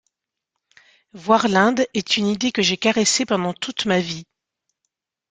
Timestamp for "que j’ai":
2.51-2.75